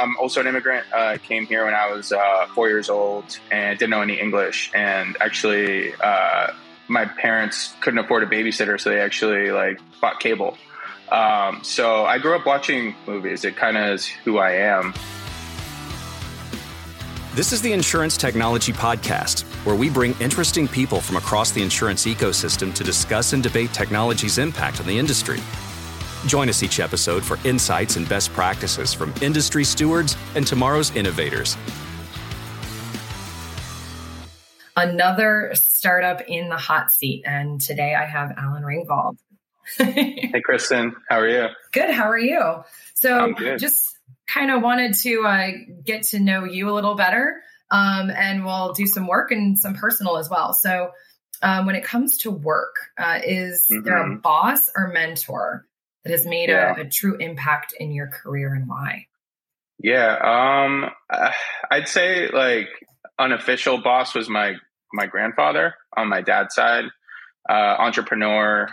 [0.00, 0.86] I'm also an immigrant.
[0.92, 4.70] Uh, came here when I was uh, four years old and didn't know any English.
[4.74, 6.52] And actually, uh,
[6.88, 10.56] my parents couldn't afford a babysitter, so they actually like bought cable.
[11.12, 13.44] Um, so I grew up watching movies.
[13.44, 14.94] It kind of is who I am.
[17.34, 22.06] This is the Insurance Technology Podcast, where we bring interesting people from across the insurance
[22.06, 25.40] ecosystem to discuss and debate technology's impact on the industry.
[26.26, 31.56] Join us each episode for insights and best practices from industry stewards and tomorrow's innovators.
[34.76, 37.22] Another startup in the hot seat.
[37.26, 39.16] And today I have Alan Ringvald.
[39.78, 40.94] hey, Christen.
[41.08, 41.48] How are you?
[41.72, 41.90] Good.
[41.90, 42.64] How are you?
[42.94, 43.78] So, just
[44.26, 45.50] kind of wanted to uh,
[45.84, 47.42] get to know you a little better.
[47.70, 50.54] Um, and we'll do some work and some personal as well.
[50.54, 50.90] So,
[51.42, 53.84] um, when it comes to work, uh, is mm-hmm.
[53.84, 54.20] there a mm-hmm.
[54.20, 55.66] boss or mentor
[56.04, 56.74] that has made yeah.
[56.76, 59.06] a, a, true impact in your career and why?
[59.78, 60.90] Yeah, um,
[61.70, 62.68] I'd say like
[63.18, 64.54] unofficial boss was my
[64.92, 66.84] my grandfather on my dad's side,
[67.48, 68.68] uh, entrepreneur,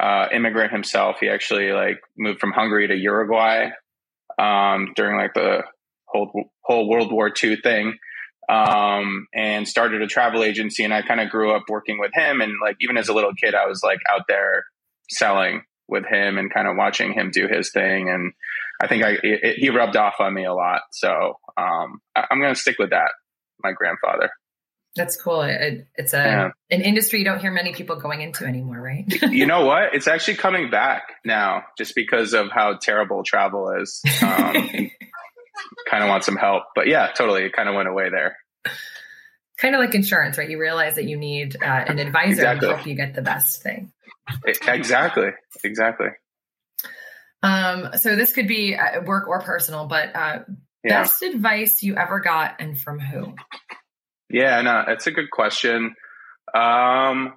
[0.00, 1.18] uh, immigrant himself.
[1.20, 3.70] He actually like moved from Hungary to Uruguay
[4.38, 5.62] um, during like the
[6.06, 7.94] whole whole World War II thing,
[8.48, 10.84] um, and started a travel agency.
[10.84, 13.34] And I kind of grew up working with him, and like even as a little
[13.34, 14.64] kid, I was like out there
[15.10, 18.08] selling with him and kind of watching him do his thing.
[18.08, 18.32] And
[18.80, 20.82] I think I it, it, he rubbed off on me a lot.
[20.92, 23.10] So um, I, I'm going to stick with that.
[23.62, 24.30] My grandfather.
[24.96, 25.42] That's cool.
[25.42, 26.50] It, it's a yeah.
[26.70, 29.04] an industry you don't hear many people going into anymore, right?
[29.30, 29.94] you know what?
[29.94, 34.00] It's actually coming back now, just because of how terrible travel is.
[34.22, 34.52] Um,
[35.88, 37.44] kind of want some help, but yeah, totally.
[37.44, 38.36] It kind of went away there.
[39.58, 40.48] Kind of like insurance, right?
[40.48, 42.68] You realize that you need uh, an advisor exactly.
[42.68, 43.92] to help you get the best thing.
[44.66, 45.30] Exactly.
[45.62, 46.08] Exactly.
[47.42, 50.38] Um, so this could be uh, work or personal, but uh,
[50.82, 51.02] yeah.
[51.02, 53.34] best advice you ever got and from who?
[54.30, 55.94] Yeah, no, that's a good question.
[56.54, 57.34] Um,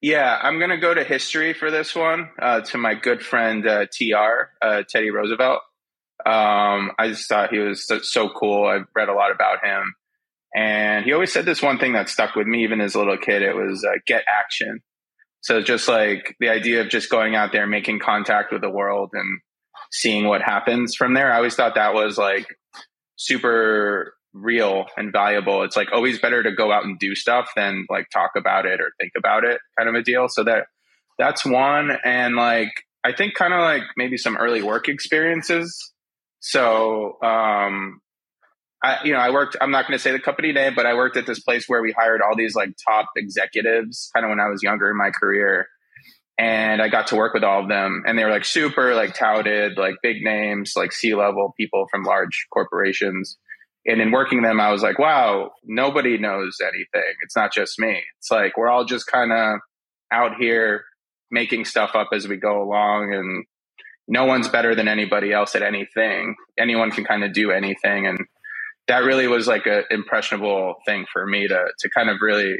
[0.00, 3.66] yeah, I'm going to go to history for this one, uh, to my good friend
[3.66, 5.60] uh, TR, uh, Teddy Roosevelt.
[6.24, 8.66] Um, I just thought he was so, so cool.
[8.66, 9.94] I've read a lot about him.
[10.54, 13.18] And he always said this one thing that stuck with me, even as a little
[13.18, 13.42] kid.
[13.42, 14.80] It was uh, get action.
[15.42, 19.10] So just like the idea of just going out there, making contact with the world
[19.14, 19.40] and
[19.90, 21.32] seeing what happens from there.
[21.32, 22.46] I always thought that was like
[23.16, 25.62] super real and valuable.
[25.62, 28.80] It's like always better to go out and do stuff than like talk about it
[28.80, 30.28] or think about it kind of a deal.
[30.28, 30.66] So that
[31.18, 31.90] that's one.
[32.04, 32.72] And like
[33.04, 35.92] I think kind of like maybe some early work experiences.
[36.40, 38.00] So um
[38.82, 41.16] I you know, I worked I'm not gonna say the company name, but I worked
[41.16, 44.48] at this place where we hired all these like top executives kind of when I
[44.48, 45.66] was younger in my career.
[46.38, 49.14] And I got to work with all of them and they were like super like
[49.14, 53.36] touted, like big names, like C level people from large corporations
[53.86, 57.14] and in working them, I was like, wow, nobody knows anything.
[57.22, 58.02] It's not just me.
[58.18, 59.60] It's like we're all just kind of
[60.12, 60.84] out here
[61.30, 63.44] making stuff up as we go along and
[64.06, 66.34] no one's better than anybody else at anything.
[66.58, 68.06] Anyone can kind of do anything.
[68.06, 68.18] And
[68.90, 72.56] that really was like an impressionable thing for me to, to kind of really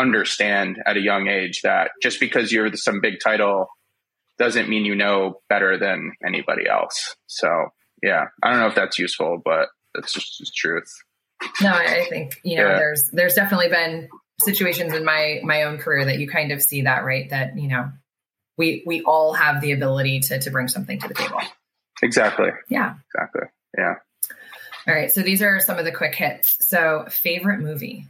[0.00, 3.66] understand at a young age that just because you're some big title
[4.38, 7.16] doesn't mean you know better than anybody else.
[7.26, 7.48] So
[8.02, 10.90] yeah, I don't know if that's useful, but that's just the truth.
[11.60, 12.78] No, I think you know yeah.
[12.78, 14.08] there's there's definitely been
[14.40, 17.68] situations in my my own career that you kind of see that right that you
[17.68, 17.90] know
[18.56, 21.40] we we all have the ability to to bring something to the table.
[22.02, 22.48] Exactly.
[22.70, 22.94] Yeah.
[23.14, 23.48] Exactly.
[23.76, 23.94] Yeah.
[24.88, 25.12] All right.
[25.12, 26.56] So these are some of the quick hits.
[26.66, 28.06] So favorite movie.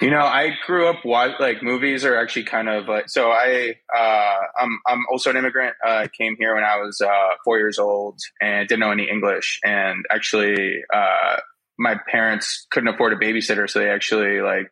[0.00, 3.76] You know, I grew up what like movies are actually kind of like so I
[3.96, 5.74] uh I'm I'm also an immigrant.
[5.86, 9.08] Uh, I came here when I was uh 4 years old and didn't know any
[9.08, 11.36] English and actually uh
[11.78, 14.68] my parents couldn't afford a babysitter so they actually like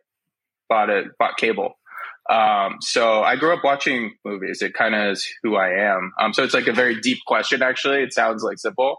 [0.69, 1.79] bought a bought cable.
[2.29, 4.61] Um so I grew up watching movies.
[4.61, 6.13] It kind of is who I am.
[6.21, 8.03] Um so it's like a very deep question actually.
[8.03, 8.99] It sounds like simple.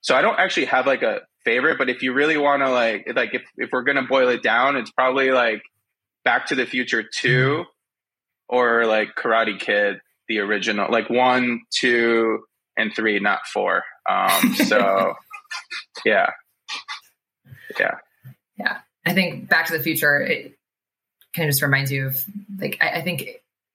[0.00, 3.10] So I don't actually have like a favorite, but if you really want to like,
[3.14, 5.62] like if, if we're going to boil it down, it's probably like
[6.24, 7.64] Back to the Future 2
[8.48, 9.96] or like Karate Kid,
[10.28, 12.40] the original, like one, two,
[12.76, 13.82] and three, not four.
[14.08, 15.14] Um, so
[16.04, 16.30] yeah.
[17.78, 17.94] Yeah.
[18.58, 18.78] Yeah.
[19.04, 20.56] I think Back to the Future, it
[21.34, 22.16] kind of just reminds you of
[22.58, 23.24] like, I, I think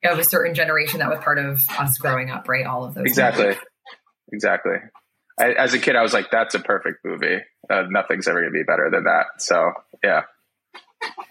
[0.04, 2.66] of a certain generation that was part of us growing up, right?
[2.66, 3.06] All of those.
[3.06, 3.56] Exactly.
[4.34, 4.78] Exactly.
[5.42, 7.40] I, as a kid, I was like, "That's a perfect movie.
[7.70, 9.72] Uh, nothing's ever gonna be better than that." So,
[10.04, 10.22] yeah.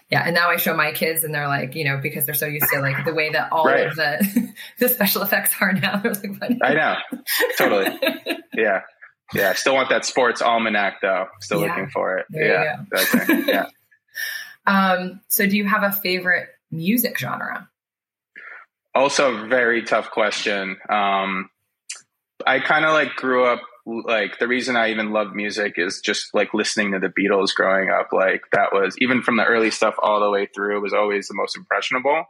[0.09, 2.45] Yeah, and now I show my kids, and they're like, you know, because they're so
[2.45, 3.87] used to like the way that all right.
[3.87, 5.97] of the the special effects are now.
[6.03, 6.65] They're like, what?
[6.65, 6.95] I know,
[7.57, 7.97] totally.
[8.53, 8.81] Yeah,
[9.33, 11.27] Yeah, I still want that sports almanac though.
[11.39, 11.67] Still yeah.
[11.67, 12.25] looking for it.
[12.29, 12.83] There yeah.
[12.93, 13.43] Okay.
[13.47, 13.65] Yeah.
[14.67, 17.69] um, so do you have a favorite music genre?
[18.93, 20.75] Also, very tough question.
[20.89, 21.49] Um,
[22.45, 26.33] I kind of like grew up like the reason I even love music is just
[26.33, 28.09] like listening to the Beatles growing up.
[28.11, 31.27] Like that was even from the early stuff all the way through it was always
[31.27, 32.25] the most impressionable.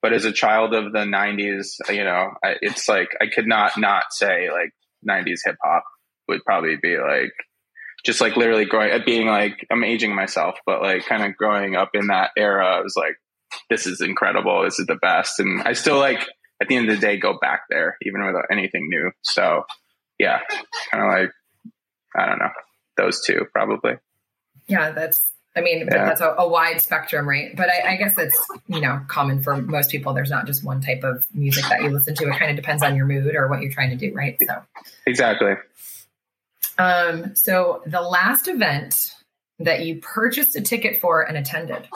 [0.00, 4.04] But as a child of the '90s, you know, it's like I could not not
[4.10, 4.72] say like
[5.06, 5.84] '90s hip hop
[6.28, 7.32] would probably be like
[8.04, 11.76] just like literally growing up being like I'm aging myself, but like kind of growing
[11.76, 13.16] up in that era, I was like,
[13.68, 16.26] this is incredible, this is the best, and I still like
[16.62, 19.10] at the end of the day go back there even without anything new.
[19.22, 19.64] So
[20.18, 20.40] yeah,
[20.90, 21.30] kind of like
[22.16, 22.50] I don't know
[22.96, 23.94] those two probably.
[24.66, 25.20] Yeah, that's.
[25.54, 26.04] I mean, yeah.
[26.04, 27.56] that's a, a, wide spectrum, right?
[27.56, 28.36] But I, I, guess that's
[28.66, 30.12] you know common for most people.
[30.12, 32.28] There's not just one type of music that you listen to.
[32.28, 34.36] It kind of depends on your mood or what you're trying to do, right?
[34.46, 34.54] So
[35.06, 35.54] exactly.
[36.78, 37.34] Um.
[37.36, 39.12] So the last event
[39.58, 41.88] that you purchased a ticket for and attended.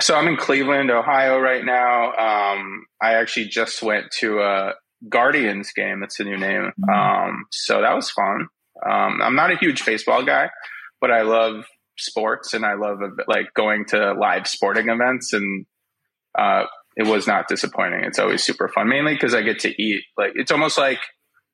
[0.00, 2.12] So I'm in Cleveland, Ohio right now.
[2.12, 4.74] Um, I actually just went to a
[5.08, 6.00] Guardians game.
[6.00, 6.72] That's the new name.
[6.80, 6.90] Mm-hmm.
[6.90, 8.48] Um, so that was fun.
[8.84, 10.50] Um, I'm not a huge baseball guy,
[11.00, 11.64] but I love
[11.98, 15.66] sports and I love like going to live sporting events and,
[16.38, 16.64] uh,
[16.96, 18.04] it was not disappointing.
[18.04, 20.04] It's always super fun, mainly because I get to eat.
[20.16, 20.98] Like it's almost like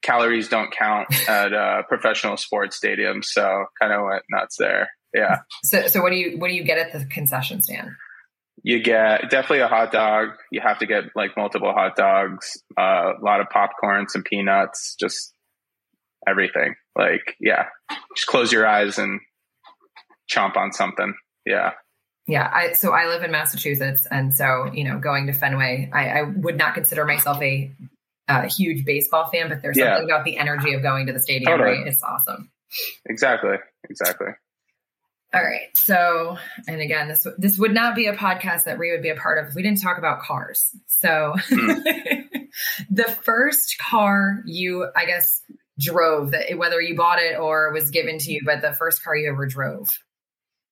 [0.03, 3.25] calories don't count at uh, professional sports stadiums.
[3.25, 4.89] So kind of went nuts there.
[5.13, 5.39] Yeah.
[5.65, 7.91] So, so what do you what do you get at the concession stand?
[8.63, 10.31] You get definitely a hot dog.
[10.51, 14.97] You have to get like multiple hot dogs, uh, a lot of popcorn, some peanuts,
[14.99, 15.35] just
[16.27, 16.75] everything.
[16.97, 17.67] Like, yeah,
[18.17, 19.21] just close your eyes and
[20.33, 21.15] chomp on something.
[21.45, 21.73] Yeah.
[22.29, 22.49] Yeah.
[22.53, 24.07] I, so I live in Massachusetts.
[24.09, 27.73] And so, you know, going to Fenway, I, I would not consider myself a,
[28.29, 30.15] a, huge baseball fan, but there's something yeah.
[30.15, 31.79] about the energy of going to the stadium, totally.
[31.79, 31.87] right?
[31.89, 32.51] It's awesome.
[33.07, 33.57] Exactly.
[33.91, 34.29] Exactly.
[35.35, 35.75] All right.
[35.75, 36.37] So,
[36.69, 39.39] and again, this this would not be a podcast that Reed would be a part
[39.39, 40.69] of if we didn't talk about cars.
[40.89, 42.39] So, mm.
[42.91, 45.43] the first car you, I guess,
[45.79, 49.17] drove that whether you bought it or was given to you, but the first car
[49.17, 49.89] you ever drove.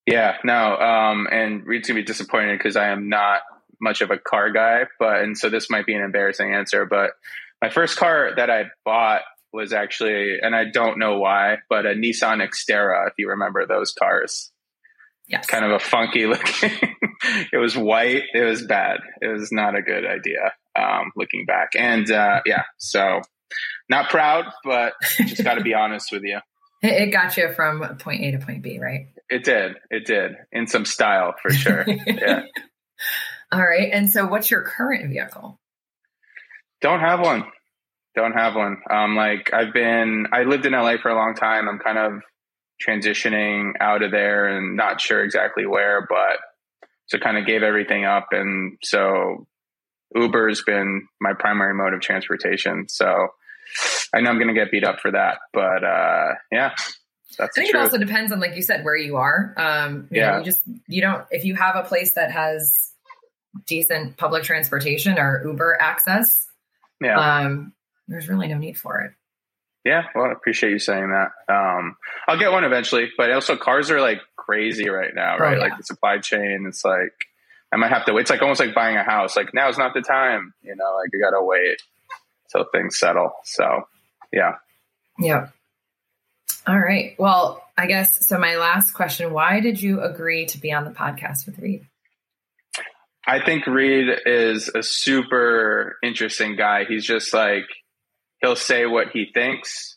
[0.06, 0.36] Yeah.
[0.44, 0.76] No.
[0.76, 3.40] Um, and Reed's gonna be disappointed because I am not
[3.80, 7.12] much of a car guy, but and so this might be an embarrassing answer, but
[7.62, 9.22] my first car that I bought
[9.52, 13.92] was actually, and I don't know why, but a Nissan Xterra, if you remember those
[13.92, 14.52] cars.
[15.26, 15.46] Yes.
[15.46, 16.70] Kind of a funky looking.
[17.52, 18.24] it was white.
[18.34, 18.98] It was bad.
[19.20, 21.70] It was not a good idea, um, looking back.
[21.76, 23.20] And, uh, yeah, so
[23.88, 26.38] not proud, but just got to be honest with you.
[26.82, 29.08] It got you from point A to point B, right?
[29.28, 29.76] It did.
[29.90, 31.84] It did in some style for sure.
[31.86, 32.42] yeah.
[33.52, 33.90] All right.
[33.92, 35.58] And so what's your current vehicle?
[36.80, 37.44] Don't have one
[38.20, 38.82] don't have one.
[38.88, 41.68] Um, like I've been, I lived in LA for a long time.
[41.68, 42.20] I'm kind of
[42.86, 46.38] transitioning out of there and not sure exactly where, but
[47.06, 48.28] so kind of gave everything up.
[48.32, 49.46] And so
[50.14, 52.88] Uber's been my primary mode of transportation.
[52.88, 53.28] So
[54.14, 56.70] I know I'm going to get beat up for that, but, uh, yeah.
[57.38, 59.54] That's I think it also depends on, like you said, where you are.
[59.56, 60.32] Um, you yeah.
[60.32, 62.92] Know, you just, you don't, if you have a place that has
[63.66, 66.46] decent public transportation or Uber access,
[67.00, 67.18] yeah.
[67.18, 67.72] Um,
[68.10, 69.12] there's really no need for it.
[69.84, 71.30] Yeah, well, I appreciate you saying that.
[71.52, 71.96] Um,
[72.28, 75.52] I'll get one eventually, but also cars are like crazy right now, oh, right?
[75.52, 75.62] Oh, yeah.
[75.62, 77.14] Like the supply chain, it's like
[77.72, 78.16] I might have to.
[78.18, 79.36] It's like almost like buying a house.
[79.36, 80.96] Like now is not the time, you know.
[80.96, 81.80] Like you got to wait
[82.52, 83.32] till things settle.
[83.44, 83.84] So,
[84.32, 84.56] yeah.
[85.18, 85.48] Yeah.
[86.66, 87.14] All right.
[87.18, 88.38] Well, I guess so.
[88.38, 91.86] My last question: Why did you agree to be on the podcast with Reed?
[93.26, 96.84] I think Reed is a super interesting guy.
[96.86, 97.66] He's just like
[98.40, 99.96] he'll say what he thinks,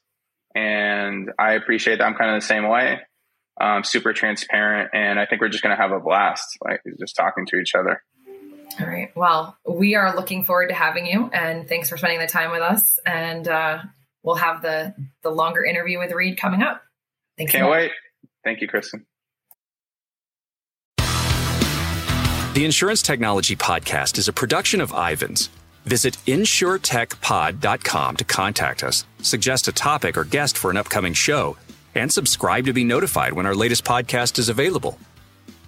[0.55, 2.05] and I appreciate that.
[2.05, 2.99] I'm kind of the same way.
[3.59, 7.15] Um, super transparent, and I think we're just going to have a blast, like just
[7.15, 8.01] talking to each other.
[8.79, 9.15] All right.
[9.15, 12.61] Well, we are looking forward to having you, and thanks for spending the time with
[12.61, 12.97] us.
[13.05, 13.79] And uh,
[14.23, 16.81] we'll have the the longer interview with Reed coming up.
[17.37, 17.51] Thanks.
[17.51, 17.91] Can't wait.
[18.43, 19.05] Thank you, Christen.
[22.53, 25.49] The Insurance Technology Podcast is a production of Ivans
[25.85, 31.57] Visit insuretechpod.com to contact us, suggest a topic or guest for an upcoming show,
[31.93, 34.97] and subscribe to be notified when our latest podcast is available.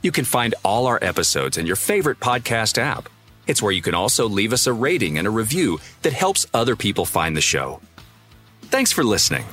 [0.02, 3.10] You can find all our episodes in your favorite podcast app.
[3.48, 6.76] It's where you can also leave us a rating and a review that helps other
[6.76, 7.82] people find the show.
[8.64, 9.46] Thanks for listening.